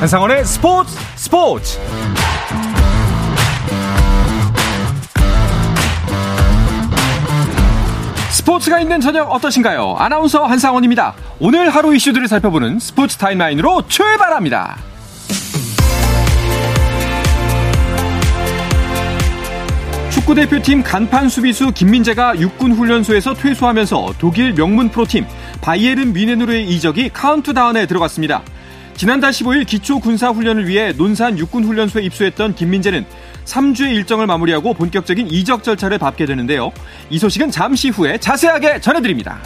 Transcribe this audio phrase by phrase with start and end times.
[0.00, 1.78] 한상원의 스포츠 스포츠
[8.30, 9.96] 스포츠가 있는 저녁 어떠신가요?
[9.98, 11.12] 아나운서 한상원입니다.
[11.38, 14.78] 오늘 하루 이슈들을 살펴보는 스포츠 타임라인으로 출발합니다.
[20.12, 25.26] 축구대표팀 간판 수비수 김민재가 육군 훈련소에서 퇴소하면서 독일 명문 프로팀
[25.60, 28.42] 바이에른 뮌헨으로의 이적이 카운트다운에 들어갔습니다.
[29.00, 33.06] 지난달 15일 기초 군사 훈련을 위해 논산 육군 훈련소에 입소했던 김민재는
[33.46, 36.70] 3주의 일정을 마무리하고 본격적인 이적 절차를 밟게 되는데요.
[37.08, 39.40] 이 소식은 잠시 후에 자세하게 전해드립니다.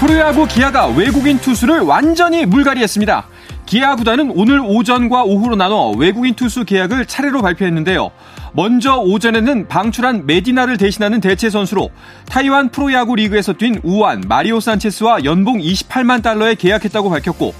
[0.00, 3.28] 프로야구 기아가 외국인 투수를 완전히 물갈이했습니다.
[3.66, 8.10] 기아 구단은 오늘 오전과 오후로 나눠 외국인 투수 계약을 차례로 발표했는데요.
[8.52, 11.90] 먼저 오전에는 방출한 메디나를 대신하는 대체 선수로
[12.26, 17.54] 타이완 프로야구 리그에서 뛴 우완 마리오 산체스와 연봉 28만 달러에 계약했다고 밝혔고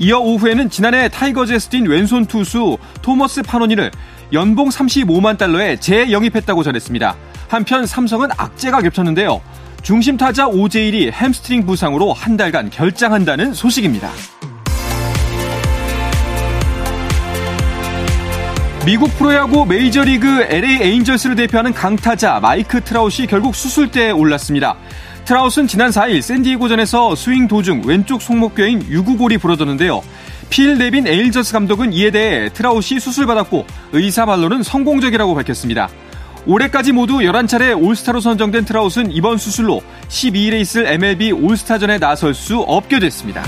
[0.00, 3.92] 이어 오후에는 지난해 타이거즈에서 뛴 왼손 투수 토머스 파노니를
[4.32, 7.16] 연봉 35만 달러에 재영입했다고 전했습니다.
[7.48, 9.40] 한편 삼성은 악재가 겹쳤는데요.
[9.82, 14.10] 중심 타자 오재일이 햄스트링 부상으로 한 달간 결장한다는 소식입니다.
[18.84, 24.76] 미국 프로야구 메이저리그 LA 에인절스를 대표하는 강타자 마이크 트라웃이 결국 수술대에 올랐습니다.
[25.24, 30.02] 트라웃은 지난 4일 샌디에고전에서 스윙 도중 왼쪽 손목뼈인 유구골이 부러졌는데요.
[30.50, 35.88] 필 네빈 에인절스 감독은 이에 대해 트라웃이 수술받았고 의사 말로는 성공적이라고 밝혔습니다.
[36.44, 42.98] 올해까지 모두 11차례 올스타로 선정된 트라웃은 이번 수술로 12일에 있을 MLB 올스타전에 나설 수 없게
[42.98, 43.44] 됐습니다.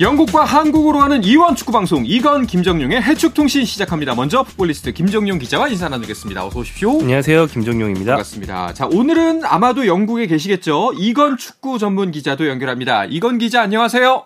[0.00, 4.14] 영국과 한국으로 하는 이원 축구 방송 이건 김정용의 해축통신 시작합니다.
[4.14, 6.46] 먼저 풋볼리스트 김정용 기자와 인사 나누겠습니다.
[6.46, 7.00] 어서 오십시오.
[7.00, 7.46] 안녕하세요.
[7.46, 8.12] 김정용입니다.
[8.12, 8.74] 반갑습니다.
[8.74, 10.92] 자, 오늘은 아마도 영국에 계시겠죠.
[10.96, 13.06] 이건 축구 전문 기자도 연결합니다.
[13.06, 14.24] 이건 기자 안녕하세요.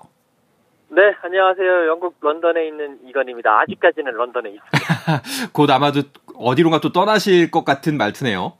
[0.91, 1.89] 네, 안녕하세요.
[1.89, 3.61] 영국 런던에 있는 이건입니다.
[3.63, 5.23] 아직까지는 런던에 있습니다.
[5.55, 6.03] 곧 아마도
[6.37, 8.53] 어디론가 또 떠나실 것 같은 말투네요.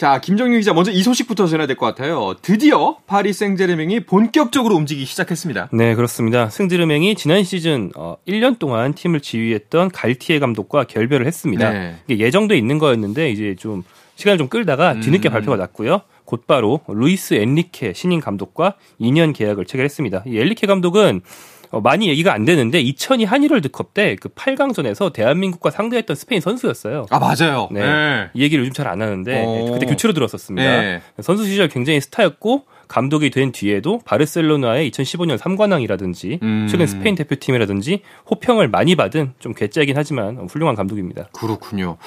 [0.00, 2.34] 자, 김정윤 기자 먼저 이 소식부터 전해야 될 것 같아요.
[2.40, 5.68] 드디어 파리 생제르맹이 본격적으로 움직이기 시작했습니다.
[5.74, 6.48] 네, 그렇습니다.
[6.48, 11.70] 생제르맹이 지난 시즌 어, 1년 동안 팀을 지휘했던 갈티에 감독과 결별을 했습니다.
[11.70, 11.96] 네.
[12.08, 13.82] 이게 예정돼 있는 거였는데 이제 좀
[14.14, 15.32] 시간을 좀 끌다가 뒤늦게 음.
[15.32, 16.00] 발표가 났고요.
[16.24, 20.22] 곧바로 루이스 엔리케 신임 감독과 2년 계약을 체결했습니다.
[20.28, 25.70] 이 엔리케 감독은 어, 많이 얘기가 안 되는데 2002 한일 월드컵 때 그 8강전에서 대한민국과
[25.70, 27.06] 상대했던 스페인 선수였어요.
[27.10, 27.68] 아 맞아요.
[27.70, 27.80] 네.
[27.80, 28.30] 네.
[28.34, 29.72] 이 얘기를 요즘 잘 안 하는데 오.
[29.72, 30.80] 그때 교체로 뛰었었습니다.
[30.80, 31.00] 네.
[31.20, 36.66] 선수 시절 굉장히 스타였고 감독이 된 뒤에도 바르셀로나의 2015년 3관왕이라든지 음.
[36.68, 41.28] 최근 스페인 대표팀이라든지 호평을 많이 받은 좀 괴짜이긴 하지만 훌륭한 감독입니다.
[41.32, 41.98] 그렇군요.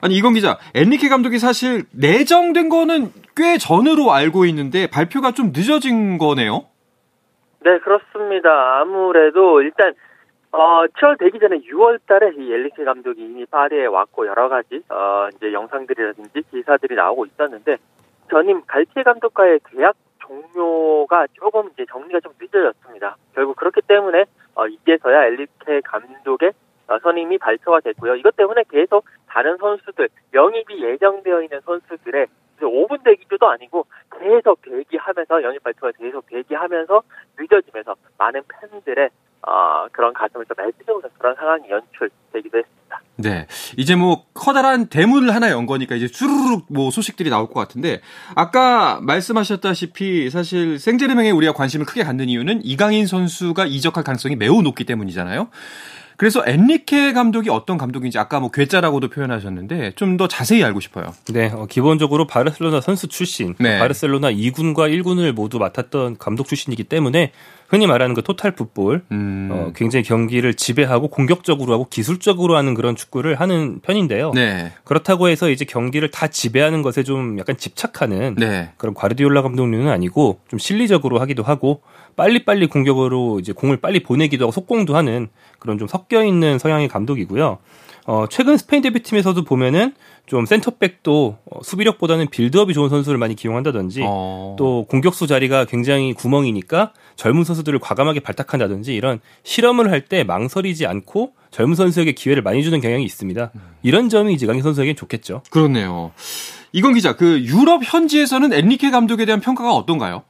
[0.00, 6.18] 아니 이건 기자, 엔리케 감독이 사실 내정된 거는 꽤 전으로 알고 있는데 발표가 좀 늦어진
[6.18, 6.66] 거네요.
[7.60, 8.80] 네, 그렇습니다.
[8.80, 9.94] 아무래도 일단
[10.50, 15.28] 어, 7월 되기 전에 6월 달에 이 엘리케 감독이 이미 파리에 왔고 여러 가지 어,
[15.34, 17.76] 이제 영상들이라든지 기사들이 나오고 있었는데
[18.30, 23.16] 전임 갈티에 감독과의 계약 종료가 조금 이제 정리가 좀 늦어졌습니다.
[23.34, 24.24] 결국 그렇기 때문에
[24.54, 26.52] 어, 이제서야 엘리케 감독의 어,
[27.02, 28.16] 선임이 발표가 됐고요.
[28.16, 32.26] 이것 때문에 계속 다른 선수들 영입이 예정되어 있는 선수들의
[32.60, 33.86] 5분 대기조도 아니고
[34.18, 37.02] 계속 대기하면서 영입 발표가 계속 대기하면서
[37.38, 39.10] 늦어지면서 많은 팬들의
[39.42, 43.00] 어, 그런 가슴을 좀 애쓰면서 그런 상황이 연출되기도 했습니다.
[43.16, 43.46] 네.
[43.76, 48.00] 이제 뭐 커다란 대문을 하나 연 거니까 이제 쭈르륵 뭐 소식들이 나올 것 같은데
[48.34, 54.84] 아까 말씀하셨다시피 사실 생제르맹에 우리가 관심을 크게 갖는 이유는 이강인 선수가 이적할 가능성이 매우 높기
[54.84, 55.48] 때문이잖아요.
[56.18, 61.14] 그래서 엔리케 감독이 어떤 감독인지 아까 뭐 괴짜라고도 표현하셨는데 좀 더 자세히 알고 싶어요.
[61.32, 63.78] 네, 어, 기본적으로 바르셀로나 선수 출신, 네.
[63.78, 67.30] 바르셀로나 2군과 1군을 모두 맡았던 감독 출신이기 때문에
[67.68, 69.48] 흔히 말하는 그 토탈 풋볼, 음.
[69.52, 74.32] 어, 굉장히 경기를 지배하고 공격적으로 하고 기술적으로 하는 그런 축구를 하는 편인데요.
[74.34, 74.72] 네.
[74.82, 78.70] 그렇다고 해서 이제 경기를 다 지배하는 것에 좀 약간 집착하는 네.
[78.76, 81.82] 그런 과르디올라 감독류는 아니고 좀 실리적으로 하기도 하고
[82.18, 85.28] 빨리빨리 공격으로 이제 공을 빨리 보내기도 하고 속공도 하는
[85.58, 87.58] 그런 좀 섞여 있는 성향의 감독이고요.
[88.06, 89.92] 어, 최근 스페인 대표팀에서도 보면은
[90.26, 94.56] 좀 센터백도 어, 수비력보다는 빌드업이 좋은 선수를 많이 기용한다든지 어.
[94.58, 101.32] 또 공격수 자리가 굉장히 구멍이니까 젊은 선수들을 과감하게 발탁한다든지 이런 실험을 할 때 망설이지 않고
[101.50, 103.52] 젊은 선수에게 기회를 많이 주는 경향이 있습니다.
[103.82, 105.42] 이런 점이 이제 강인 선수에게 좋겠죠.
[105.50, 106.12] 그렇네요.
[106.72, 110.22] 이건 기자, 그 유럽 현지에서는 엔리케 감독에 대한 평가가 어떤가요?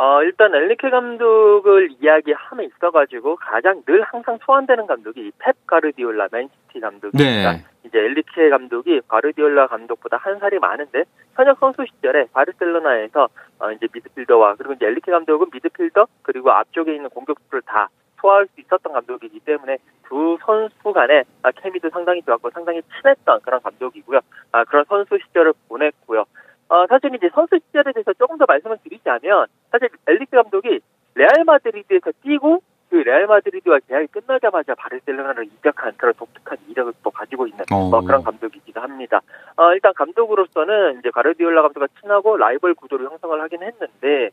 [0.00, 7.52] 어, 일단 엘리케 감독을 이야기함에 있어가지고 가장 늘 항상 소환되는 감독이 펩 가르디올라 맨시티 감독입니다.
[7.52, 7.64] 네.
[7.84, 11.04] 이제 엘리케 감독이 가르디올라 감독보다 한 살이 많은데
[11.34, 17.10] 현역 선수 시절에 바르셀로나에서 어, 이제 미드필더와 그리고 이제 엘리케 감독은 미드필더 그리고 앞쪽에 있는
[17.10, 17.90] 공격수를 다
[18.22, 19.76] 소화할 수 있었던 감독이기 때문에
[20.08, 24.20] 두 선수 간의 아, 케미도 상당히 좋았고 상당히 친했던 그런 감독이고요.
[24.52, 26.24] 아, 그런 선수 시절을 보냈고요.
[26.70, 30.80] 어, 사실 이제 선수 시절에 대해서 조금 더 말씀을 드리자면 사실 엔리케 감독이
[31.16, 37.48] 레알 마드리드에서 뛰고 그 레알 마드리드와 계약이 끝나자마자 바르셀로나를 이적한 그런 독특한 이력을 또 가지고
[37.48, 39.20] 있는 뭐 그런 감독이기도 합니다.
[39.56, 44.30] 어, 일단 감독으로서는 이제 가르디올라 감독과 친하고 라이벌 구도를 형성을 하긴 했는데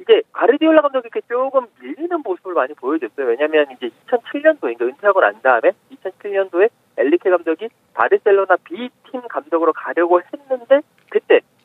[0.00, 3.26] 이제 가르디올라 감독이 이렇게 조금 밀리는 모습을 많이 보여줬어요.
[3.26, 10.80] 왜냐하면 이제 2007년도에 은퇴하고 난 다음에 2007년도에 엘리케 감독이 바르셀로나 B팀 감독으로 가려고 했는데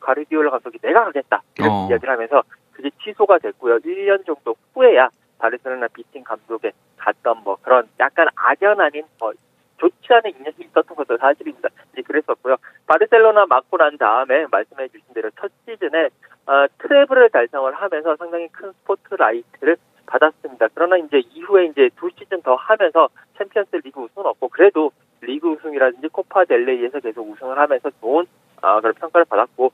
[0.08, 1.86] 가르디올라 감독이 내가 가겠다 이런 어.
[1.90, 3.78] 이야기를 하면서 그게 취소가 됐고요.
[3.80, 9.32] 1년 정도 후에야 바르셀로나 B팀 감독에 갔던 뭐 그런 약간 악연 아닌 뭐
[9.78, 11.68] 좋지 않은 인연이 있었던 것도 사실입니다.
[11.92, 12.56] 이제 그랬었고요.
[12.86, 16.08] 바르셀로나 맡고 난 다음에 말씀해 주신 대로 첫 시즌에
[16.46, 19.76] 어, 트래블을 달성을 하면서 상당히 큰 스포트라이트를
[20.06, 20.68] 받았습니다.
[20.74, 24.90] 그러나 이제 이후에 이제 두 시즌 더 하면서 챔피언스 리그 우승은 없고 그래도
[25.20, 28.26] 리그 우승이라든지 코파 델레이에서 계속 우승을 하면서 좋은
[28.62, 29.72] 아, 그런 평가를 받았고,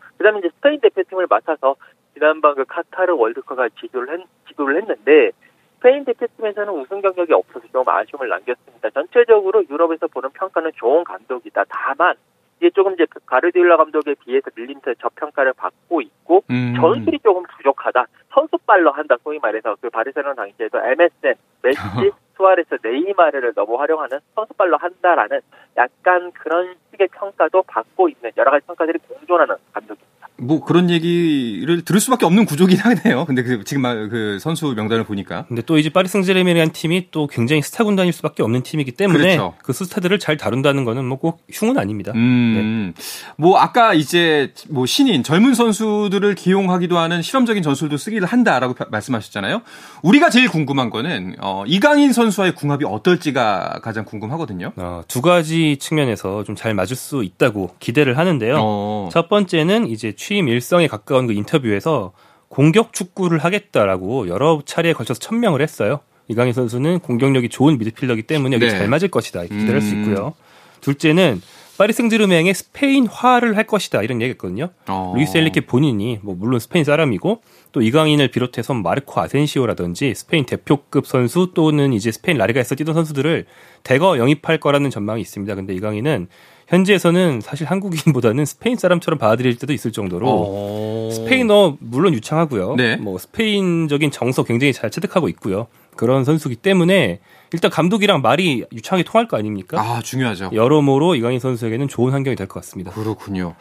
[0.64, 1.76] 스페인 대표팀을 맡아서
[2.14, 5.32] 지난번 그 카타르 월드컵을 지도를, 했, 지도를 했는데,
[5.76, 8.88] 스페인 대표팀에서는 우승 경력이 없어서 좀 아쉬움을 남겼습니다.
[8.90, 11.64] 전체적으로 유럽에서 보는 평가는 좋은 감독이다.
[11.68, 12.14] 다만,
[12.58, 16.74] 이게 조금 이제 그 가르디올라 감독에 비해서 밀린 듯 저평가를 받고 있고 음.
[16.76, 18.06] 전술이 조금 부족하다.
[18.32, 21.76] 선수발로 한다 소위 말해서 그 바르셀로나 당시에도 MSN, 메시,
[22.36, 25.40] 수아레스, 네이마르를 너무 활용하는 선수발로 한다라는
[25.76, 30.03] 약간 그런 식의 평가도 받고 있는 여러 가지 평가들이 공존하는 감독입니다.
[30.46, 33.24] 뭐 그런 얘기를 들을 수밖에 없는 구조긴 하네요.
[33.24, 35.46] 근데 그 지금 그 선수 명단을 보니까.
[35.48, 39.54] 근데 또 이제 파리 생제르맹이라는 팀이 또 굉장히 스타 군단일 수밖에 없는 팀이기 때문에 그렇죠.
[39.62, 42.12] 그 스타들을 잘 다룬다는 거는 뭐 꼭 흉은 아닙니다.
[42.14, 42.92] 음.
[42.94, 43.02] 네.
[43.38, 49.62] 뭐 아까 이제 뭐 신인 젊은 선수들을 기용하기도 하는 실험적인 전술도 쓰기를 한다라고 말씀하셨잖아요.
[50.02, 54.72] 우리가 제일 궁금한 거는 어, 이강인 선수와의 궁합이 어떨지가 가장 궁금하거든요.
[54.76, 58.56] 어, 두 가지 측면에서 좀 잘 맞을 수 있다고 기대를 하는데요.
[58.60, 59.08] 어.
[59.12, 62.12] 첫 번째는 이제 취임 일성에 가까운 그 인터뷰에서
[62.48, 66.00] 공격 축구를 하겠다라고 여러 차례에 걸쳐서 천명을 했어요.
[66.28, 68.70] 이강인 선수는 공격력이 좋은 미드필더기 때문에 여기 네.
[68.70, 69.80] 잘 맞을 것이다 기대할 음.
[69.80, 70.34] 수 있고요.
[70.80, 71.40] 둘째는
[71.76, 74.70] 파리 생제르맹의 스페인화를 할 것이다 이런 얘기했거든요.
[74.86, 75.12] 어.
[75.16, 77.42] 루이스 엔리케 본인이 뭐 물론 스페인 사람이고
[77.72, 83.46] 또 이강인을 비롯해서 마르코 아센시오라든지 스페인 대표급 선수 또는 이제 스페인 라리가에서 뛰던 선수들을
[83.82, 85.52] 대거 영입할 거라는 전망이 있습니다.
[85.56, 86.28] 근데 이강인은
[86.68, 91.10] 현지에서는 사실 한국인보다는 스페인 사람처럼 받아들일 때도 있을 정도로 어...
[91.12, 92.76] 스페인어 물론 유창하고요.
[92.76, 92.96] 네.
[92.96, 95.66] 뭐 스페인적인 정서 굉장히 잘 체득하고 있고요.
[95.96, 97.20] 그런 선수기 때문에
[97.52, 99.80] 일단 감독이랑 말이 유창하게 통할 거 아닙니까?
[99.80, 100.50] 아 중요하죠.
[100.52, 102.90] 여러모로 이강인 선수에게는 좋은 환경이 될 것 같습니다.
[102.90, 103.54] 그렇군요.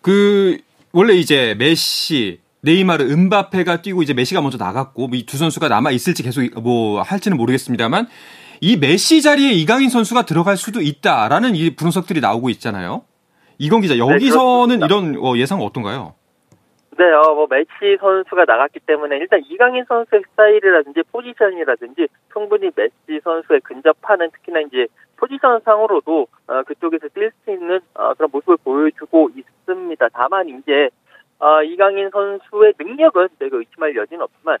[0.00, 0.58] 그
[0.92, 6.24] 원래 이제 메시 네이마르, 음바페가 뛰고 이제 메시가 먼저 나갔고 뭐 이두 선수가 남아 있을지
[6.24, 8.08] 계속 뭐 할지는 모르겠습니다만
[8.60, 13.04] 이 메시 자리에 이강인 선수가 들어갈 수도 있다라는 이 분석들이 나오고 있잖아요.
[13.58, 16.14] 이건 기자 여기서는 네, 이런 어, 예상 어떤가요?
[16.96, 23.60] 네, 어, 뭐 메시 선수가 나갔기 때문에 일단 이강인 선수의 스타일이라든지 포지션이라든지 충분히 메시 선수에
[23.60, 24.86] 근접하는 특히나 이제
[25.16, 30.08] 포지션상으로도 어, 그쪽에서 뛸 수 있는 어, 그런 모습을 보여주고 있습니다.
[30.12, 30.90] 다만 이제
[31.38, 34.58] 어, 이강인 선수의 능력은 내가 의심할 여지는 없지만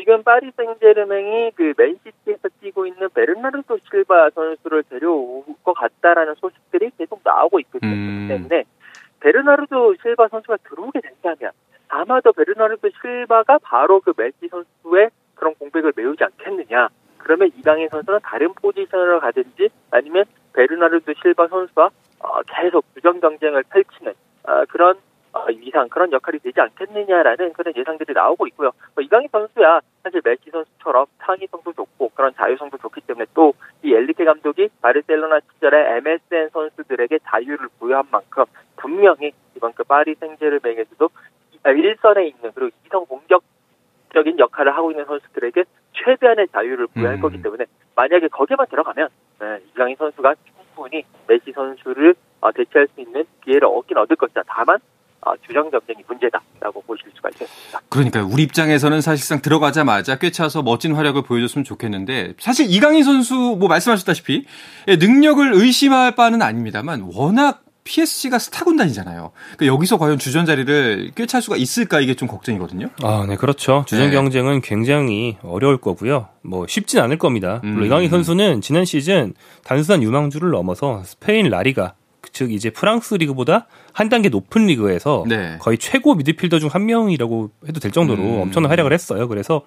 [0.00, 7.20] 지금 파리 생제르맹이 그 맨시티에서 뛰고 있는 베르나르도 실바 선수를 데려올 것 같다라는 소식들이 계속
[7.22, 8.26] 나오고 있기 음.
[8.26, 8.64] 때문에
[9.20, 11.52] 베르나르도 실바 선수가 들어오게 된다면
[11.88, 16.88] 아마도 베르나르도 실바가 바로 그 메시 선수의 그런 공백을 메우지 않겠느냐.
[17.18, 21.90] 그러면 이강인 선수는 다른 포지션으로 가든지 아니면 베르나르도 실바 선수와
[22.20, 24.14] 어, 계속 부정 경쟁을 펼치는
[24.44, 25.00] 어, 그런 어,
[25.62, 28.72] 이상 그런 역할이 되지 않겠느냐라는 그런 예상들이 나오고 있고요.
[28.94, 34.24] 뭐 이강인 선수야 사실 메시 선수처럼 창의성도 좋고 그런 자유성도 좋기 때문에 또 이 엘리케
[34.24, 38.44] 감독이 바르셀로나 시절에 MSN 선수들에게 자유를 부여한 만큼
[38.76, 41.08] 분명히 이번 그 파리 생제르맹에서도
[41.64, 47.20] 일선에 있는 그리고 이성 공격적인 역할을 하고 있는 선수들에게 최대한의 자유를 부여할 음.
[47.20, 47.64] 거기 때문에
[47.96, 49.08] 만약에 거기에만 들어가면
[49.40, 54.42] 네, 이강인 선수가 충분히 메시 선수를 어, 대체할 수 있는 기회를 얻긴 얻을 것이다.
[54.46, 54.80] 다만 어,
[55.46, 57.80] 주정 경쟁이 문제다라고 보실 수가 있겠습니다.
[57.88, 64.46] 그러니까 우리 입장에서는 사실상 들어가자마자 꿰차서 멋진 활약을 보여줬으면 좋겠는데 사실 이강인 선수 뭐 말씀하셨다시피
[64.88, 69.32] 예, 능력을 의심할 바는 아닙니다만 워낙 PSG가 스타 군단이잖아요.
[69.56, 72.88] 그러니까 여기서 과연 주전 자리를 꿰찰 수가 있을까 이게 좀 걱정이거든요.
[73.02, 73.84] 아, 네, 그렇죠.
[73.86, 74.12] 주전 네.
[74.12, 76.28] 경쟁은 굉장히 어려울 거고요.
[76.42, 77.60] 뭐 쉽진 않을 겁니다.
[77.62, 77.86] 물론 음.
[77.86, 79.34] 이강인 선수는 지난 시즌
[79.64, 81.94] 단순한 유망주를 넘어서 스페인 라리가
[82.32, 85.56] 즉 이제 프랑스 리그보다 한 단계 높은 리그에서 네.
[85.60, 88.40] 거의 최고 미드필더 중 한 명이라고 해도 될 정도로 음.
[88.42, 89.26] 엄청난 활약을 했어요.
[89.28, 89.62] 그래서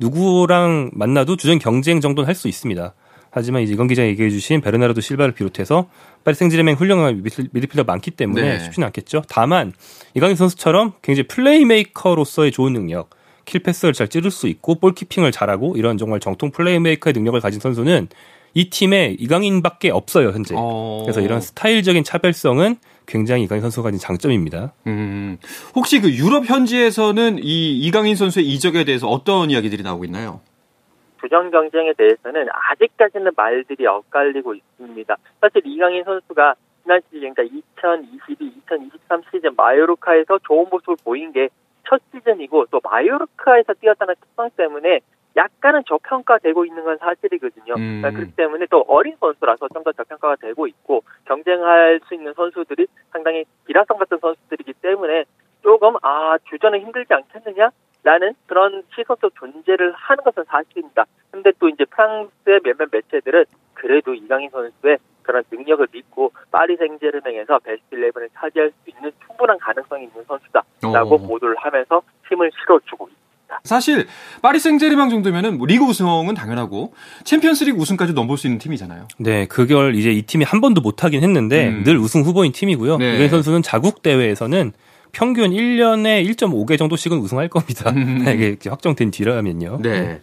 [0.00, 2.94] 누구랑 만나도 주전 경쟁 정도는 할 수 있습니다.
[3.30, 5.88] 하지만 이제 이건 기자 얘기해 주신 베르나르도 실바를 비롯해서
[6.24, 7.22] 파리 생제르맹 훌륭한
[7.52, 8.58] 미드필더 많기 때문에 네.
[8.58, 9.22] 쉽지는 않겠죠.
[9.28, 9.72] 다만
[10.14, 13.10] 이강인 선수처럼 굉장히 플레이메이커로서의 좋은 능력,
[13.44, 18.08] 킬패스를 잘 찌를 수 있고 볼키핑을 잘하고 이런 정말 정통 플레이메이커의 능력을 가진 선수는
[18.54, 20.54] 이 팀에 이강인밖에 없어요 현재.
[20.56, 21.02] 어...
[21.04, 22.76] 그래서 이런 스타일적인 차별성은
[23.06, 24.72] 굉장히 이강인 선수가 가진 장점입니다.
[24.86, 25.38] 음,
[25.74, 30.40] 혹시 그 유럽 현지에서는 이 이강인 선수의 이적에 대해서 어떤 이야기들이 나오고 있나요?
[31.16, 35.16] 주전 경쟁에 대해서는 아직까지는 말들이 엇갈리고 있습니다.
[35.40, 37.42] 사실 이강인 선수가 지난 시즌 그러니까
[37.80, 41.48] 2022, 2023 시즌 마요르카에서 좋은 모습을 보인 게
[41.88, 45.00] 첫 시즌이고 또 마요르카에서 뛰었다는 특성 때문에
[45.36, 47.74] 약간은 저평가되고 있는 건 사실이거든요.
[47.74, 48.00] 음.
[48.00, 52.86] 그러니까 그렇기 때문에 또 어린 선수라서 좀 더 저평가가 되고 있고 경쟁할 수 있는 선수들이
[53.12, 55.24] 상당히 기라성 같은 선수들이기 때문에
[55.62, 57.70] 조금 아 주전은 힘들지 않겠느냐
[58.04, 61.04] 라는 그런 시선도 존재를 하는 것은 사실입니다.
[61.30, 63.44] 근데 또 이제 프랑스의 몇몇 매체들은
[63.74, 70.04] 그래도 이강인 선수의 그런 능력을 믿고 파리 생제르맹에서 베스트 11을 차지할 수 있는 충분한 가능성이
[70.04, 71.18] 있는 선수다라고 오.
[71.28, 73.07] 보도를 하면서 힘을 실어주고.
[73.68, 74.06] 사실
[74.42, 76.94] 파리 생제르맹 정도면은 뭐 리그 우승은 당연하고
[77.24, 79.06] 챔피언스리그 우승까지 넘볼 수 있는 팀이잖아요.
[79.18, 81.84] 네, 그걸 이제 이 팀이 한 번도 못 하긴 했는데 음.
[81.84, 82.96] 늘 우승 후보인 팀이고요.
[82.96, 83.16] 네.
[83.16, 84.72] 이강 선수는 자국 대회에서는
[85.18, 87.90] 평균 1년에 1.5개 정도씩은 우승할 겁니다.
[87.90, 88.22] 음.
[88.54, 89.80] 이게 확정된 뒤라면요.
[89.82, 90.00] 네.
[90.00, 90.20] 네.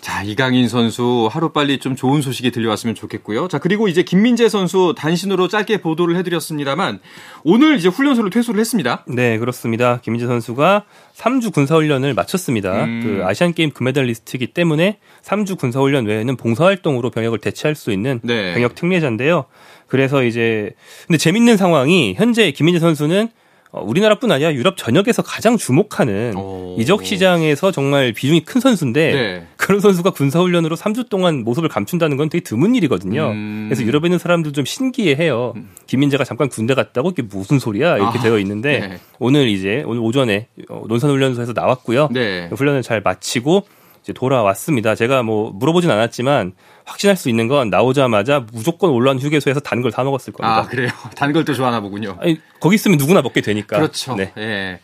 [0.00, 3.48] 자, 이강인 선수 하루빨리 좀 좋은 소식이 들려왔으면 좋겠고요.
[3.48, 7.00] 자, 그리고 이제 김민재 선수 단신으로 짧게 보도를 해드렸습니다만
[7.42, 9.04] 오늘 이제 훈련소를 퇴소를 했습니다.
[9.08, 9.98] 네, 그렇습니다.
[10.02, 10.84] 김민재 선수가
[11.16, 12.84] 3주 군사훈련을 마쳤습니다.
[12.84, 13.00] 음.
[13.02, 18.54] 그 아시안게임 금메달리스트이기 때문에 3주 군사훈련 외에는 봉사활동으로 병역을 대체할 수 있는 네.
[18.54, 19.46] 병역 특례자인데요.
[19.88, 20.70] 그래서 이제
[21.08, 23.30] 근데 재밌는 상황이 현재 김민재 선수는 어,
[23.72, 26.76] 우리나라뿐 아니라 유럽 전역에서 가장 주목하는 오.
[26.78, 29.46] 이적 시장에서 정말 비중이 큰 선수인데 네.
[29.56, 33.30] 그런 선수가 군사 훈련으로 3주 동안 모습을 감춘다는 건 되게 드문 일이거든요.
[33.30, 33.66] 음.
[33.68, 35.52] 그래서 유럽에 있는 사람들 좀 신기해해요.
[35.56, 35.70] 음.
[35.86, 38.22] 김민재가 잠깐 군대 갔다고 이게 무슨 소리야 이렇게 아.
[38.22, 38.98] 되어 있는데 네.
[39.18, 42.08] 오늘 이제 오늘 오전에 어, 논산 훈련소에서 나왔고요.
[42.12, 42.48] 네.
[42.52, 43.64] 훈련을 잘 마치고
[44.08, 44.94] 이제 돌아왔습니다.
[44.94, 46.52] 제가 뭐 물어보진 않았지만
[46.86, 50.60] 확신할 수 있는 건 나오자마자 무조건 올라온 휴게소에서 단걸사 먹었을 겁니다.
[50.60, 50.88] 아 그래요?
[51.14, 52.16] 단 걸 또 좋아하나 보군요.
[52.20, 53.76] 아니, 거기 있으면 누구나 먹게 되니까.
[53.76, 54.16] 그렇죠.
[54.16, 54.32] 네.
[54.38, 54.80] 예.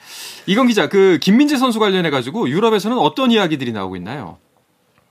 [0.47, 4.37] 이건 기자, 그 김민재 선수 관련해 가지고 유럽에서는 어떤 이야기들이 나오고 있나요?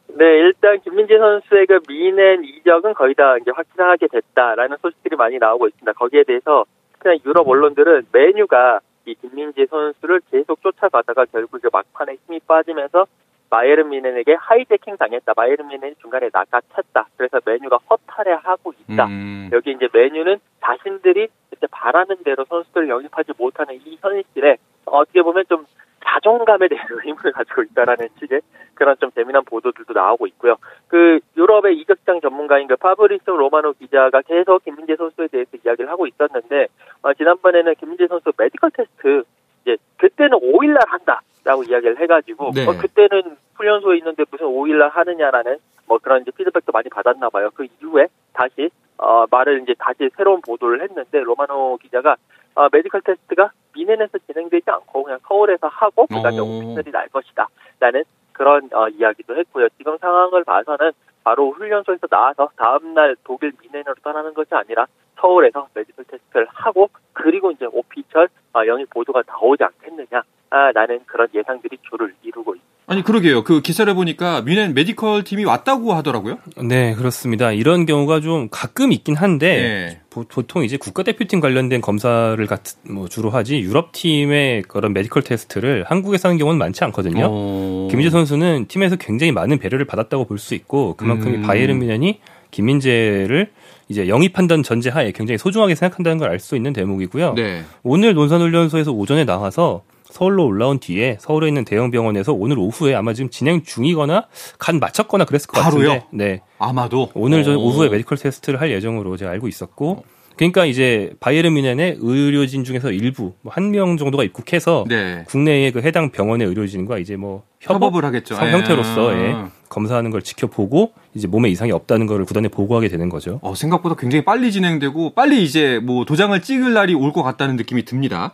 [0.10, 5.67] 네, 일단 김민재 선수의 그 미넨 이적은 거의 다 이제 확실하게 됐다라는 소식들이 많이 나오고
[5.70, 5.91] 있습니다.
[5.93, 6.65] 거기에 대해서
[7.00, 13.08] 그냥 유럽 언론들은 맨유가 이 김민재 선수를 계속 쫓아가다가 결국 그 막판에 힘이 빠지면서
[13.53, 15.33] 바이에른 뮌헨에게 하이재킹 당했다.
[15.36, 17.05] 바이에른 뮌헨이 중간에 낚아챘다.
[17.17, 19.05] 그래서 맨유가 허탈해하고 있다.
[19.05, 19.50] 음.
[19.53, 25.65] 여기 이제 맨유는 자신들이 이제 바라는 대로 선수들을 영입하지 못하는 이 현실에 어떻게 보면 좀
[26.03, 28.41] 자존감에 대한 의문을 가지고 있다라는 식의
[28.74, 30.55] 그런 좀 재미난 보도들도 나오고 있고요.
[30.88, 36.67] 그 유럽의 이적장 전문가인 그 파브리스 로마노 기자가 계속 김민재 선수에 대해서 이야기를 하고 있었는데
[37.03, 39.24] 어, 지난번에는 김민재 선수 메디컬 테스트
[39.63, 42.67] 이제 그때는 5일날 한다라고 이야기를 해가지고 네.
[42.67, 47.50] 어, 그때는 훈련소에 있는데 무슨 5일날 하느냐라는 뭐 그런 이제 피드백도 많이 받았나 봐요.
[47.53, 52.15] 그 이후에 다시 어, 말을 이제 다시 새로운 보도를 했는데 로마노 기자가
[52.55, 57.48] 어, 메디컬 테스트가 뮌헨에서 진행되지 않고 그냥 서울에서 하고 그다음에 오피셜이 날 것이다.
[57.79, 59.67] 라는 그런 어, 이야기도 했고요.
[59.77, 60.91] 지금 상황을 봐서는
[61.24, 64.86] 바로 훈련소에서 나와서 다음날 독일 뮌헨으로 떠나는 것이 아니라
[65.20, 70.24] 서울에서 메디컬 테스트를 하고 그리고 이제 오피셜 어, 영입 보도가 나오지 않겠느냐.
[70.50, 72.74] 아, 라는 그런 예상들이 주를 이루고 있습니다.
[72.86, 73.43] 아니 그러게요.
[73.43, 76.38] 그 기사를 보니까 뮌헨 메디컬 팀이 왔다고 하더라고요.
[76.67, 77.51] 네, 그렇습니다.
[77.51, 80.20] 이런 경우가 좀 가끔 있긴 한데 네.
[80.29, 86.27] 보통 이제 국가대표팀 관련된 검사를 같, 뭐 주로 하지 유럽 팀의 그런 메디컬 테스트를 한국에서
[86.27, 87.27] 하는 경우는 많지 않거든요.
[87.32, 87.88] 어...
[87.89, 91.41] 김민재 선수는 팀에서 굉장히 많은 배려를 받았다고 볼 수 있고 그만큼 음...
[91.41, 92.20] 바이에른 뮌헨이
[92.51, 93.50] 김민재를
[93.90, 97.34] 이제 영입한다는 전제하에 굉장히 소중하게 생각한다는 걸 알 수 있는 대목이고요.
[97.36, 97.63] 네.
[97.84, 103.30] 오늘 논산훈련소에서 오전에 나와서 서울로 올라온 뒤에 서울에 있는 대형 병원에서 오늘 오후에 아마 지금
[103.30, 104.28] 진행 중이거나
[104.60, 105.90] 막 마쳤거나 그랬을 것 바로요?
[105.90, 106.25] 같은데.
[106.25, 106.42] 네.
[106.60, 110.04] 아마도 오늘 저 오후에 메디컬 테스트를 할 예정으로 제가 알고 있었고
[110.36, 115.24] 그러니까 이제 바이에른 뮌헨의 의료진 중에서 일부 뭐 한 명 정도가 입국해서 네.
[115.28, 118.36] 국내의 그 해당 병원의 의료진과 이제 뭐 협업, 을 하겠죠.
[118.36, 119.36] 형태로서 예.
[119.70, 123.39] 검사하는 걸 지켜보고 이제 몸에 이상이 없다는 것을 구단에 보고하게 되는 거죠.
[123.41, 127.86] 어, 생각보다 굉장히 빨리 진행되고 빨리 이제 뭐 도장을 찍을 날이 올 것 같다는 느낌이
[127.86, 128.34] 듭니다.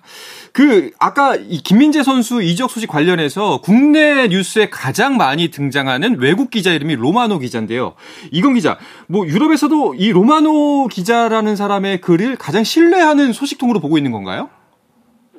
[0.54, 6.72] 그 아까 이 김민재 선수 이적 소식 관련해서 국내 뉴스에 가장 많이 등장하는 외국 기자
[6.72, 7.96] 이름이 로마노 기자인데요.
[8.32, 14.50] 이건 기자, 뭐 유럽에서도 이 로마노 기자라는 사람의 글을 가장 신뢰하는 소식통으로 보고 있는 건가요?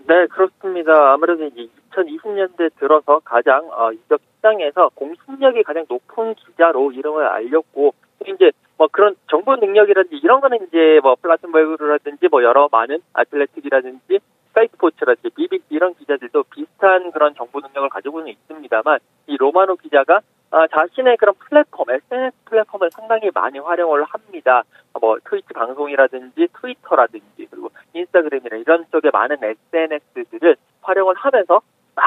[0.06, 1.14] 네, 그렇습니다.
[1.14, 1.68] 아무래도 이제
[2.06, 7.94] 2020년대 들어서 가장 어, 이적 시장에서 공신력이 가장 높은 기자로 이름을 알렸고
[8.26, 15.30] 이제 뭐 그런 정보 능력이라든지 이런 거는 이제 뭐 플레텐버그라든지 뭐 여러 많은 애슬레틱이라든지 스카이스포츠라든지
[15.30, 20.20] BBC 이런 기자들도 비슷한 그런 정보 능력을 가지고는 있습니다만 이 로마노 기자가
[20.52, 24.64] 아, 자신의 그런 플랫폼, SNS 플랫폼을 상당히 많이 활용을 합니다.
[25.00, 31.60] 뭐 트위치 방송이라든지 트위터라든지 그리고 인스타그램이나 이런 쪽에 많은 SNS들을 활용을 하면서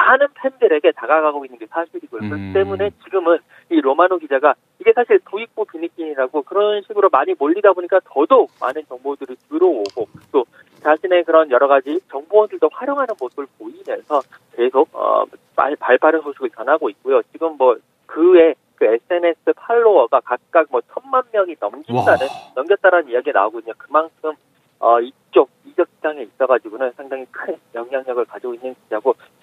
[0.04, 2.22] 많은 팬들에게 다가가고 있는 게 사실이고요.
[2.22, 2.28] 음.
[2.28, 3.38] 그렇기 때문에 지금은
[3.70, 9.34] 이 로마노 기자가 이게 사실 도입부 비니끼니라고 그런 식으로 많이 몰리다 보니까 더더욱 많은 정보들이
[9.48, 10.44] 들어오고 또
[10.82, 14.20] 자신의 그런 여러 가지 정보원들도 활용하는 모습을 보이면서
[14.54, 15.24] 계속 어,
[15.56, 17.22] 발, 발 빠른 소식을 전하고 있고요.
[17.32, 22.52] 지금 뭐 그의 그 SNS 팔로워가 각각 뭐 천만 명이 넘긴다는 와.
[22.54, 23.72] 넘겼다라는 이야기가 나오거든요.
[23.78, 24.34] 그만큼
[24.80, 28.74] 어, 이쪽 이적 시장에 있어가지고는 상당히 큰 영향력을 가지고 있는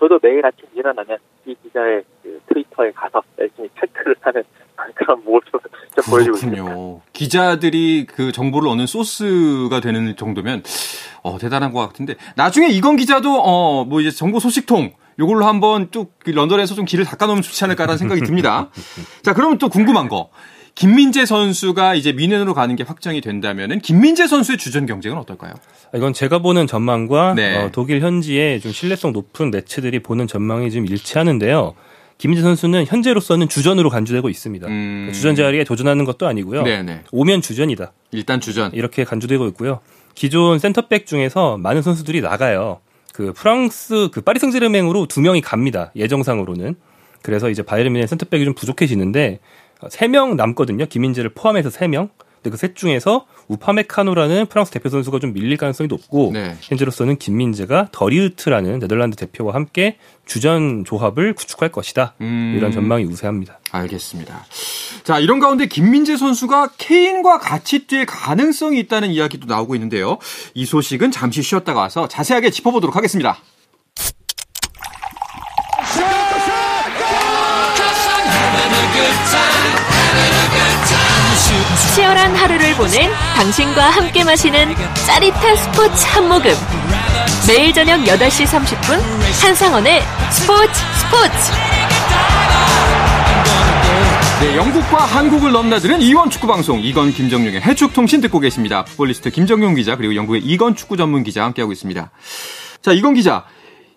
[0.01, 4.43] 저도 매일 아침 일어나면 이 기자의 그 트위터에 가서 열심히 체크를 하는
[4.95, 5.61] 그런 모습을
[6.09, 6.65] 보여주고 있습니다.
[7.13, 10.63] 기자들이 그 정보를 얻는 소스가 되는 정도면
[11.21, 16.31] 어, 대단한 것 같은데 나중에 이건 기자도 어, 뭐 이제 정보 소식통 요걸로 한번 쭉그
[16.31, 18.71] 런던에서 좀 길을 닦아놓으면 좋지 않을까라는 생각이 듭니다.
[19.21, 20.31] 자, 그러면 또 궁금한 거.
[20.75, 25.53] 김민재 선수가 이제 미넨으로 가는 게 확정이 된다면은 김민재 선수의 주전 경쟁은 어떨까요?
[25.93, 27.57] 아, 이건 제가 보는 전망과 네.
[27.57, 31.75] 어, 독일 현지의 좀 신뢰성 높은 매체들이 보는 전망이 좀 일치하는데요.
[32.17, 34.67] 김민재 선수는 현재로서는 주전으로 간주되고 있습니다.
[34.67, 34.71] 음...
[34.71, 36.63] 그러니까 주전 자리에 도전하는 것도 아니고요.
[36.63, 36.83] 네네.
[36.83, 37.03] 네.
[37.11, 37.93] 오면 주전이다.
[38.11, 38.71] 일단 주전.
[38.73, 39.79] 이렇게 간주되고 있고요.
[40.13, 42.79] 기존 센터백 중에서 많은 선수들이 나가요.
[43.13, 45.91] 그 프랑스 그 파리 생제르맹으로 두 명이 갑니다.
[45.95, 46.75] 예정상으로는.
[47.23, 49.39] 그래서 이제 바이에른 뮌헨 센터백이 좀 부족해지는데
[49.89, 50.85] 3명 남거든요.
[50.85, 52.09] 김민재를 포함해서 3명.
[52.41, 56.55] 근데 그 셋 중에서 우파메카노라는 프랑스 대표 선수가 좀 밀릴 가능성이 높고 네.
[56.61, 62.15] 현재로서는 김민재가 더리우트라는 네덜란드 대표와 함께 주전 조합을 구축할 것이다.
[62.21, 62.55] 음...
[62.57, 63.59] 이런 전망이 우세합니다.
[63.71, 64.45] 알겠습니다.
[65.03, 70.17] 자, 이런 가운데 김민재 선수가 케인과 같이 뛸 가능성이 있다는 이야기도 나오고 있는데요.
[70.55, 73.37] 이 소식은 잠시 쉬었다가 와서 자세하게 짚어보도록 하겠습니다.
[81.93, 84.73] 치열한 하루를 보낸 당신과 함께 마시는
[85.05, 86.51] 짜릿한 스포츠 한 모금.
[87.47, 88.97] 매일 저녁 8시 30분
[89.43, 90.01] 한상원의
[90.31, 91.51] 스포츠 스포츠.
[94.39, 98.85] 네, 영국과 한국을 넘나드는 이원 축구 방송 이건 김정용의 해축 통신 듣고 계십니다.
[98.85, 102.09] 풋볼리스트 김정용 기자 그리고 영국의 이건 축구 전문 기자 함께하고 있습니다.
[102.81, 103.43] 자, 이건 기자.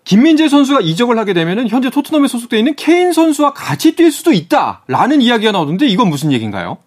[0.03, 5.23] 김민재 선수가 이적을 하게 되면 현재 토트넘에 소속되어 있는 케인 선수와 같이 뛸 수도 있다라는
[5.23, 6.79] 이야기가 나오는데 이건 무슨 얘기인가요?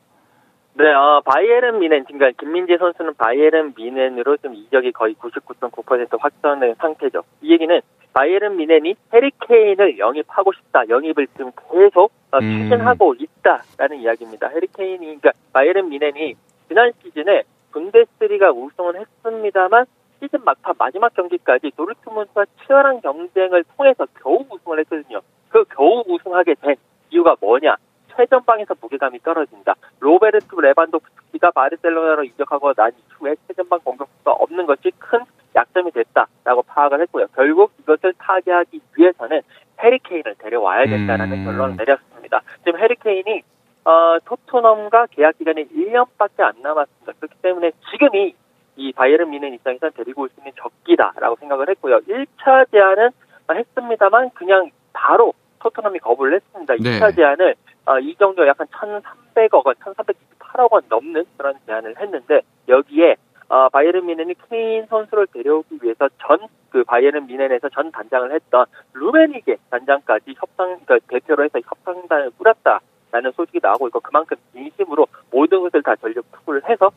[0.78, 7.24] 네, 어, 바이에른 미넨, 그러니까 김민재 선수는 바이에른 미넨으로 좀 이적이 거의 99.9% 확정된 상태죠.
[7.42, 7.82] 이 얘기는
[8.14, 12.70] 바이에른 미넨이 해리케인을 영입하고 싶다, 영입을 지금 계속 어, 음.
[12.70, 14.50] 추진하고 있다라는 이야기입니다.
[14.50, 16.36] 해리케인이, 그러니까 바이에른 미넨이
[16.68, 19.86] 지난 시즌에 분데스리가 우승을 했습니다만
[20.20, 25.22] 시즌 막판 마지막 경기까지 도르트문트와 치열한 경쟁을 통해서 겨우 우승을 했거든요.
[25.50, 26.76] 그 겨우 우승하게 된
[27.10, 27.78] 이유가 뭐냐?
[28.18, 29.76] 최전방에서 무게감이 떨어진다.
[30.00, 35.20] 로베르트 레반도프스키가 바르셀로나로 이적하고 난 이후에 최전방 공격수가 없는 것이 큰
[35.56, 37.28] 약점이 됐다라고 파악을 했고요.
[37.36, 39.42] 결국 이것을 타개하기 위해서는
[39.80, 41.46] 해리케인을 데려와야 된다는 음.
[41.46, 42.42] 결론을 내렸습니다.
[42.66, 43.44] 지금 해리케인이
[43.86, 47.14] 어, 토트넘과 계약 기간이 1년밖에 안 남았습니다.
[47.20, 48.36] 그렇기 때문에 지금이
[48.76, 52.00] 이 바이에른 미넨 입장에서 데리고 올 수 있는 적기다라고 생각을 했고요.
[52.02, 53.10] 1차 제안은
[53.50, 56.76] 했습니다만 그냥 바로 토트넘이 거부를 했습니다.
[56.80, 57.00] 네.
[57.00, 57.56] 2차 제안을
[57.88, 63.16] 어, 이 정도 약간 1,300억 원, 1,398억 원 넘는 그런 제안을 했는데 여기에
[63.50, 69.58] 어, 바이에른 미넨이 케인 선수를 데려오기 위해서 전 그 바이에른 미넨에서 전 단장을 했던 루베니게
[69.70, 75.96] 단장까지 협상 그 대표로 해서 협상단을 꾸렸다라는 소식이 나오고 있고 그만큼 진심으로 모든 것을 다
[75.96, 76.92] 전력 투구를 해서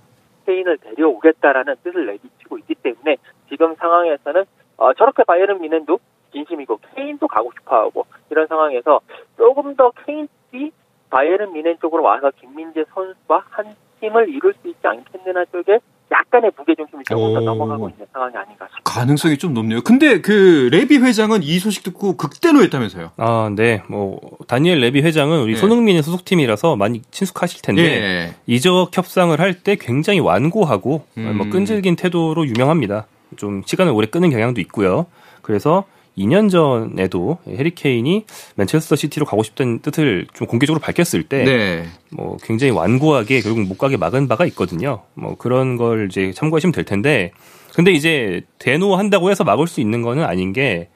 [0.47, 3.17] 케인을 데려오겠다라는 뜻을 내비치고 있기 때문에
[3.49, 4.45] 지금 상황에서는
[4.77, 5.99] 어, 저렇게 바이에른 뮌헨도
[6.33, 9.01] 진심이고 케인도 가고 싶어하고 이런 상황에서
[9.37, 10.71] 조금 더 케인이
[11.11, 15.79] 바이에른 뮌헨 쪽으로 와서 김민재 선수와 한 팀을 이룰 수 있지 않겠느냐 쪽에
[16.13, 18.83] 약간의 무게중심이 조금 더 넘어가고 있는 상황이 아닌가 싶습니다.
[18.85, 19.81] 가능성이 좀 높네요.
[19.83, 23.13] 근데 그 레비 회장은 이 소식 듣고 극대노했다면서요?
[23.17, 23.83] 아, 네.
[23.89, 25.61] 뭐 다니엘 레비 회장은 우리 네.
[25.61, 28.35] 손흥민의 소속팀이라서 많이 친숙하실 텐데 네.
[28.47, 31.37] 이적 협상을 할 때 굉장히 완고하고 음.
[31.37, 33.07] 뭐 끈질긴 태도로 유명합니다.
[33.37, 35.07] 좀 시간을 오래 끄는 경향도 있고요.
[35.43, 35.85] 그래서
[36.19, 38.25] 2년 전에도 해리 케인이
[38.57, 41.85] 맨체스터 시티로 가고 싶다는 뜻을 좀 공개적으로 밝혔을 때, 네.
[42.11, 45.03] 뭐 굉장히 완고하게 결국 못 가게 막은 바가 있거든요.
[45.15, 47.33] 뭐 그런 걸 이제 참고하시면 될 텐데,
[47.75, 50.89] 근데 이제 대노한다고 해서 막을 수 있는 거는 아닌 게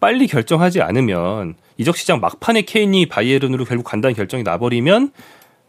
[0.00, 5.10] 빨리 결정하지 않으면 이적 시장 막판에 케인이 바이에른으로 결국 간다는 결정이 나버리면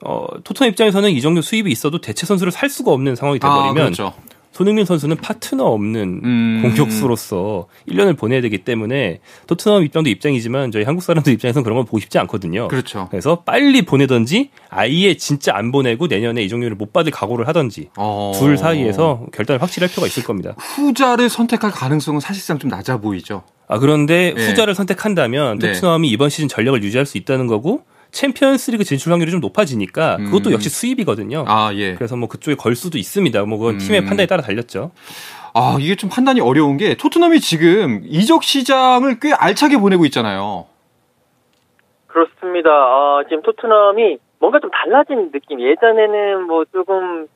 [0.05, 3.85] 어, 토트넘 입장에서는 이 정도 수입이 있어도 대체 선수를 살 수가 없는 상황이 돼버리면 아,
[3.85, 4.13] 그렇죠.
[4.53, 6.59] 손흥민 선수는 파트너 없는 음.
[6.61, 11.99] 공격수로서 1년을 보내야 되기 때문에 토트넘 입장도 입장이지만 저희 한국 사람들 입장에서는 그런 걸 보고
[11.99, 12.67] 싶지 않거든요.
[12.67, 13.07] 그렇죠.
[13.09, 18.31] 그래서 빨리 보내든지 아예 진짜 안 보내고 내년에 이종류를 못 받을 각오를 하든지 어.
[18.35, 20.53] 둘 사이에서 결단을 확실할 필요가 있을 겁니다.
[20.57, 23.43] 후자를 선택할 가능성은 사실상 좀 낮아 보이죠.
[23.67, 24.49] 아 그런데 네.
[24.49, 25.73] 후자를 선택한다면 네.
[25.73, 26.13] 토트넘이 네.
[26.13, 27.81] 이번 시즌 전력을 유지할 수 있다는 거고
[28.13, 30.53] 챔피언스리그 진출 확률이 좀 높아지니까 그것도 음.
[30.53, 31.45] 역시 수입이거든요.
[31.47, 31.95] 아, 예.
[31.95, 33.43] 그래서 뭐 그쪽에 걸 수도 있습니다.
[33.45, 33.79] 뭐 그건 음.
[33.79, 34.91] 팀의 판단에 따라 달렸죠.
[35.55, 40.67] 아, 이게 좀 판단이 어려운 게 토트넘이 지금 이적 시장을 꽤 알차게 보내고 있잖아요.
[42.07, 42.69] 그렇습니다.
[42.69, 45.59] 어, 지금 토트넘이 뭔가 좀 달라진 느낌.
[45.59, 47.27] 예전에는 뭐 조금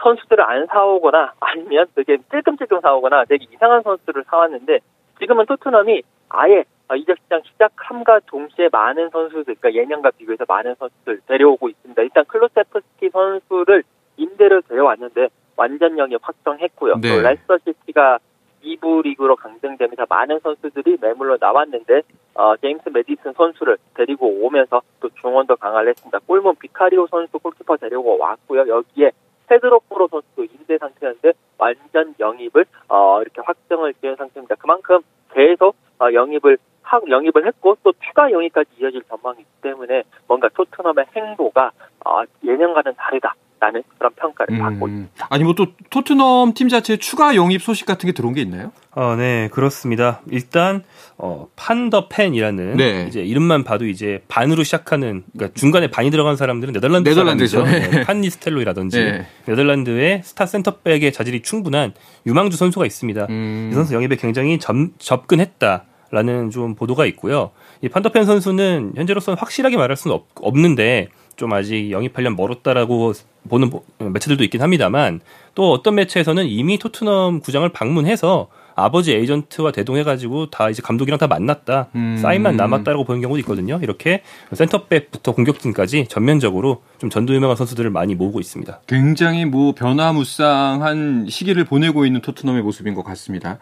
[0.00, 4.80] 선수들을 안 사오거나 아니면 되게 찔끔찔끔 사오거나 되게 이상한 선수를 사왔는데
[5.18, 11.20] 지금은 토트넘이 아예 어, 이적 시장 시작함과 동시에 많은 선수들, 그러니까 예년과 비교해서 많은 선수들
[11.26, 12.02] 데려오고 있습니다.
[12.02, 13.84] 일단 클로세프스키 선수를
[14.16, 17.00] 임대를 데려왔는데 완전 영입 확정했고요.
[17.00, 17.16] 네.
[17.16, 18.18] 또 레스터 시티가
[18.64, 22.02] 2부 리그로 강등되면서 많은 선수들이 매물로 나왔는데
[22.34, 26.18] 어, 제임스 메디슨 선수를 데리고 오면서 또 중원도 강화를 했습니다.
[26.26, 28.68] 골문 비카리오 선수 골키퍼 데리고 왔고요.
[28.68, 29.12] 여기에
[29.48, 34.56] 페드로 포로 선수도 임대 상태였는데 완전 영입을 어, 이렇게 확정을 지은 상태입니다.
[34.56, 35.00] 그만큼
[35.32, 41.70] 계속 어, 영입을 확 영입을 했고 또 추가 영입까지 이어질 전망이기 때문에 뭔가 토트넘의 행보가
[42.06, 43.34] 어, 예년과는 다르다.
[43.60, 44.58] 라는 그런 평가를 음.
[44.60, 45.26] 받고 있습니다.
[45.30, 48.70] 아니 뭐 또 토트넘 팀 자체에 추가 영입 소식 같은 게 들어온 게 있나요?
[48.92, 50.20] 어, 네 그렇습니다.
[50.30, 50.84] 일단
[51.16, 53.06] 어, 판더펜이라는 네.
[53.08, 57.64] 이제 이름만 봐도 이제 반으로 시작하는 그러니까 중간에 반이 들어간 사람들은 네덜란드 네덜란드죠.
[57.64, 58.04] 네.
[58.04, 59.26] 판니스텔로이라든지 네.
[59.46, 61.94] 네덜란드의 스타 센터백의 자질이 충분한
[62.26, 63.26] 유망주 선수가 있습니다.
[63.28, 63.70] 음.
[63.72, 65.82] 이 선수 영입에 굉장히 접, 접근했다.
[66.10, 67.50] 라는 좀 보도가 있고요.
[67.82, 73.12] 이 판더펜 선수는 현재로서는 확실하게 말할 수는 없, 없는데 좀 아직 영입하려면 멀었다라고
[73.48, 75.20] 보는 매체들도 있긴 합니다만
[75.54, 81.88] 또 어떤 매체에서는 이미 토트넘 구장을 방문해서 아버지 에이전트와 대동해가지고 다 이제 감독이랑 다 만났다.
[81.94, 82.18] 음.
[82.20, 83.80] 사인만 남았다라고 보는 경우도 있거든요.
[83.82, 88.80] 이렇게 센터백부터 공격진까지 전면적으로 좀 전도 유명한 선수들을 많이 모으고 있습니다.
[88.86, 93.58] 굉장히 뭐 변화무쌍한 시기를 보내고 있는 토트넘의 모습인 것 같습니다.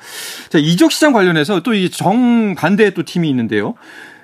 [0.51, 3.75] 자, 이적 시장 관련해서 또 이 정반대의 또 팀이 있는데요.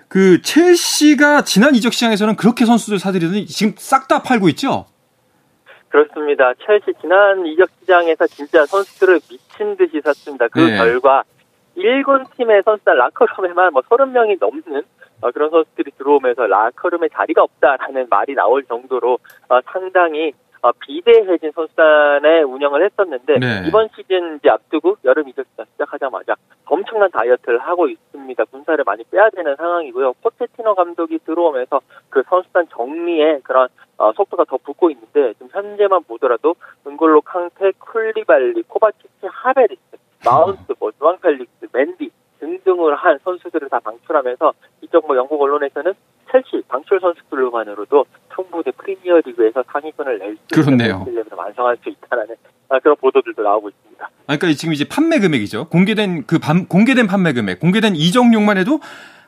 [0.09, 4.87] 그 첼시가 지난 이적 시장에서는 그렇게 선수들 사들이더니 지금 싹 다 팔고 있죠?
[5.89, 6.53] 그렇습니다.
[6.67, 9.21] 첼시 지난 이적 시장에서 진짜 선수들을
[9.63, 10.49] 미친 듯이 샀습니다.
[10.49, 10.77] 그 네.
[10.77, 11.23] 결과
[11.77, 14.83] 1군 팀의 선수단 라커룸에만 뭐 30명이 넘는
[15.23, 22.45] 어, 그런 선수들이 들어오면서 라커룸에 자리가 없다라는 말이 나올 정도로 어, 상당히 어, 비대해진 선수단의
[22.45, 23.65] 운영을 했었는데 네.
[23.67, 28.45] 이번 시즌 이제 앞두고 여름 이적 시작하자마자 엄청난 다이어트를 하고 있습니다.
[28.45, 30.15] 군살을 많이 빼야 되는 상황이고요.
[30.23, 36.55] 포체티노 감독이 들어오면서 그 선수단 정리에 그런 어, 속도가 더 붙고 있는데 지금 현재만 보더라도
[36.87, 39.81] 은골로 캉테, 쿨리발리, 코바치치, 하베르츠,
[40.25, 44.53] 마운트, 뭐 주앙펠릭스, 멘디 등등을 한 선수들을 다 방출하면서
[44.83, 45.93] 이쪽 뭐 영국 언론에서는
[46.31, 52.35] 첼시 방출 선수들만으로도 총부대 프리미어리그에서 상위권을 낼 수 있는 레벨을 완성할 수 있다라는
[52.69, 54.05] 아, 그런 보도들도 나오고 있습니다.
[54.05, 55.69] 아, 그러니까 지금 이제 판매 금액이죠.
[55.69, 58.81] 공개된 그 반, 공개된 판매 금액, 공개된 이적료만 해도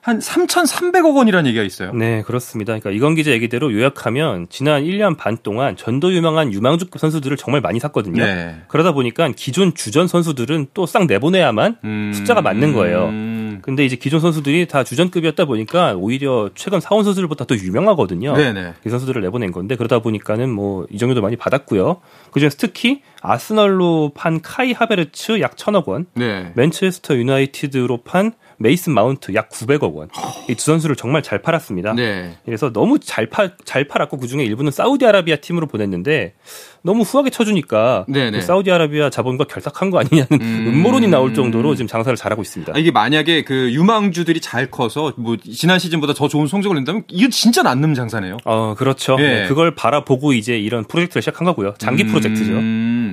[0.05, 1.91] 한 3,300억 원이라는 얘기가 있어요.
[1.95, 2.73] 네, 그렇습니다.
[2.79, 7.81] 그러니까 이건 기자 얘기대로 요약하면 지난 1년 반 동안 전도 유망한 유망주급 선수들을 정말 많이
[7.81, 8.23] 샀거든요.
[8.23, 8.55] 네.
[8.69, 13.07] 그러다 보니까 기존 주전 선수들은 또 싹 내보내야만 음, 숫자가 맞는 거예요.
[13.07, 13.59] 음.
[13.63, 18.37] 근데 이제 기존 선수들이 다 주전급이었다 보니까 오히려 최근 사원 선수들보다 더 유명하거든요.
[18.37, 18.75] 네네.
[18.87, 22.03] 이 선수들을 내보낸 건데 그러다 보니까는 뭐 이 정도도 많이 받았고요.
[22.31, 26.53] 그중에서 특히 아스널로 판 카이 하베르츠 약 천억 원, 네.
[26.55, 30.09] 맨체스터 유나이티드로 판 메이슨 마운트 약 900억 원.
[30.49, 31.95] 이 두 선수를 정말 잘 팔았습니다.
[31.95, 32.37] 네.
[32.45, 36.35] 그래서 너무 잘, 팔, 잘 팔았고 그중에 일부는 사우디아라비아 팀으로 보냈는데
[36.83, 38.39] 너무 후하게 쳐주니까 네, 네.
[38.39, 40.67] 그 사우디아라비아 자본과 결탁한 거 아니냐는 음...
[40.69, 42.73] 음모론이 나올 정도로 지금 장사를 잘하고 있습니다.
[42.75, 47.31] 아, 이게 만약에 그 유망주들이 잘 커서 뭐 지난 시즌보다 더 좋은 성적을 낸다면 이건
[47.31, 48.37] 진짜 남는 장사네요.
[48.45, 49.17] 어, 그렇죠.
[49.17, 49.43] 네.
[49.43, 49.49] 네.
[49.49, 51.75] 그걸 바라보고 이제 이런 프로젝트를 시작한 거고요.
[51.79, 52.09] 장기 음...
[52.09, 52.53] 프로젝트죠.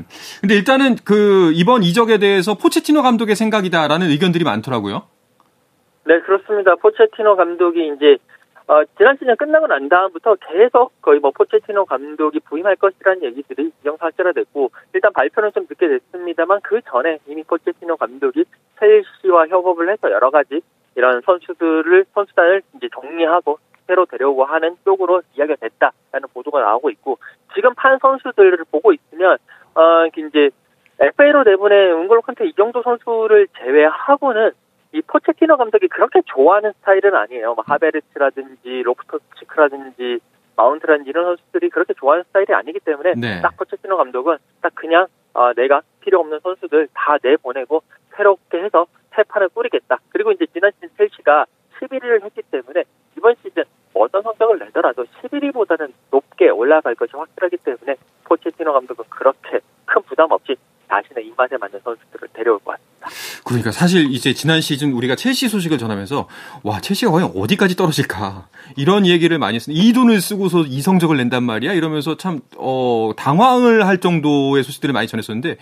[0.01, 0.39] 음.
[0.41, 5.03] 근데 일단은 그 이번 이적에 대해서 포체티노 감독의 생각이다라는 의견들이 많더라고요.
[6.05, 6.75] 네, 그렇습니다.
[6.75, 8.17] 포체티노 감독이 이제
[8.67, 14.71] 어, 지난 시즌 끝나고 난 다음부터 계속 거의 뭐 포체티노 감독이 부임할 것이라는 얘기들이 기정사실화됐고
[14.93, 18.45] 일단 발표는 좀 늦게 됐습니다만 그 전에 이미 포체티노 감독이
[18.79, 20.61] 첼시와 협업을 해서 여러 가지
[20.95, 27.17] 이런 선수들을 선수단을 이제 정리하고 새로 데려오고 하는 쪽으로 이야기가 됐다라는 보도가 나오고 있고
[27.53, 29.37] 지금 판 선수들을 보고 있으면
[29.75, 30.49] 어 이제
[30.99, 34.51] FA로 내보낸 은골로 캉테 이정도 선수를 제외하고는
[34.93, 37.55] 이 포체티노 감독이 그렇게 좋아하는 스타일은 아니에요.
[37.55, 40.19] 뭐 하베르츠라든지 로프터스치크라든지
[40.55, 43.41] 마운트라든지 이런 선수들이 그렇게 좋아하는 스타일이 아니기 때문에 네.
[43.41, 47.81] 딱 포체티노 감독은 딱 그냥 어, 내가 필요 없는 선수들 다 내보내고
[48.15, 49.97] 새롭게 해서 새 판을 꾸리겠다.
[50.09, 51.45] 그리고 이제 지난 시즌 첼시가
[51.79, 52.83] 11위를 했기 때문에
[53.17, 60.01] 이번 시즌 어떤 성적을 내더라도 11위보다는 높게 올라갈 것이 확실하기 때문에 포체티노 감독은 그렇게 큰
[60.03, 60.55] 부담 없이
[60.91, 63.41] 자신의 입맛에 맞는 선수들을 데려올 것 같습니다.
[63.45, 66.27] 그러니까 사실 이제 지난 시즌 우리가 첼시 소식을 전하면서
[66.63, 69.75] 와 첼시가 과연 어디까지 떨어질까 이런 얘기를 많이 했어요.
[69.75, 75.07] 이 돈을 쓰고서 이 성적을 낸단 말이야 이러면서 참 어, 당황을 할 정도의 소식들을 많이
[75.07, 75.57] 전했었는데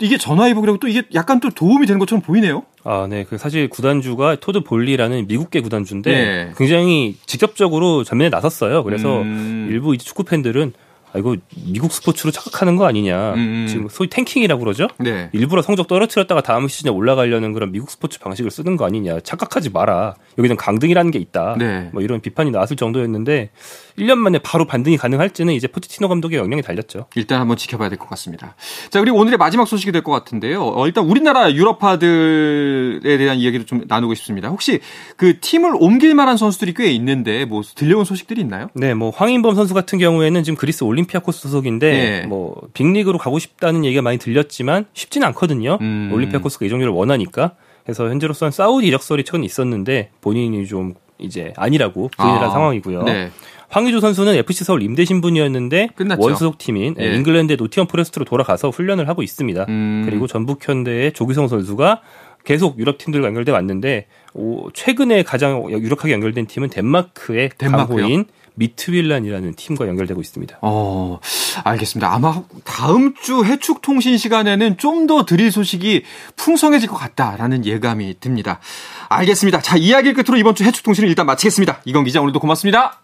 [0.00, 2.64] 이게 전화위복이라고 또 이게 약간 또 도움이 되는 것처럼 보이네요.
[2.84, 3.24] 아, 네.
[3.24, 6.52] 그 사실 구단주가 토드 볼리라는 미국계 구단주인데 네.
[6.56, 8.82] 굉장히 직접적으로 전면에 나섰어요.
[8.82, 9.68] 그래서 음...
[9.70, 10.72] 일부 이제 축구 팬들은
[11.12, 13.34] 아, 이거 미국 스포츠로 착각하는 거 아니냐.
[13.34, 13.38] 음.
[13.38, 13.66] 음.
[13.68, 14.86] 지금 소위 탱킹이라고 그러죠?
[14.98, 15.28] 네.
[15.32, 19.20] 일부러 성적 떨어뜨렸다가 다음 시즌에 올라가려는 그런 미국 스포츠 방식을 쓰는 거 아니냐.
[19.20, 20.14] 착각하지 마라.
[20.38, 21.56] 여기는 강등이라는 게 있다.
[21.58, 21.90] 네.
[21.92, 23.50] 뭐 이런 비판이 나왔을 정도였는데
[23.98, 27.06] 1년 만에 바로 반등이 가능할지는 이제 포티티노 감독의 영향이 달렸죠.
[27.16, 28.54] 일단 한번 지켜봐야 될 것 같습니다.
[28.90, 30.62] 자, 그리고 오늘의 마지막 소식이 될 것 같은데요.
[30.62, 34.48] 어, 일단 우리나라 유럽파들에 대한 이야기를 좀 나누고 싶습니다.
[34.48, 34.80] 혹시
[35.16, 38.68] 그 팀을 옮길 만한 선수들이 꽤 있는데 뭐 들려온 소식들이 있나요?
[38.74, 42.26] 네, 뭐 황인범 선수 같은 경우에는 지금 그리스 올림피아코스 소속인데 네.
[42.26, 45.78] 뭐 빅리그로 가고 싶다는 얘기가 많이 들렸지만 쉽지는 않거든요.
[45.80, 46.10] 음.
[46.12, 47.52] 올림피아코스가 이적료를 원하니까.
[47.84, 53.02] 그래서 현재로서는 사우디 이적설이 최근 있었는데 본인이 좀 이제 아니라고 부인을 아, 한 상황이고요.
[53.04, 53.30] 네.
[53.68, 56.20] 황의조 선수는 FC 서울 임대 신분이었는데 끝났죠.
[56.20, 57.14] 원소속 팀인 예.
[57.14, 59.66] 잉글랜드 노팅엄 포레스트로 돌아가서 훈련을 하고 있습니다.
[59.68, 60.02] 음.
[60.04, 62.02] 그리고 전북 현대의 조규성 선수가
[62.44, 67.96] 계속 유럽 팀들과 연결돼 왔는데 오, 최근에 가장 유력하게 연결된 팀은 덴마크의 덴마크요?
[67.96, 70.58] 강호인 미트윌란이라는 팀과 연결되고 있습니다.
[70.62, 71.18] 어,
[71.64, 72.12] 알겠습니다.
[72.12, 76.04] 아마 다음 주 해축 통신 시간에는 좀 더 드릴 소식이
[76.36, 78.60] 풍성해질 것 같다라는 예감이 듭니다.
[79.08, 79.60] 알겠습니다.
[79.60, 81.80] 자, 이야기 끝으로 이번 주 해축 통신을 일단 마치겠습니다.
[81.86, 83.00] 이건 기자 오늘도 고맙습니다.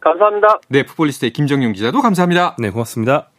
[0.00, 0.60] 감사합니다.
[0.68, 2.56] 네, 풋볼리스트의 김정용 기자도 감사합니다.
[2.58, 3.30] 네, 고맙습니다.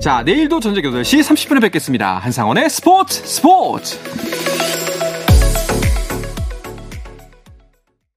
[0.00, 2.18] 자, 내일도 전녁 8시 30분에 뵙겠습니다.
[2.18, 3.98] 한상원의 스포츠 스포츠!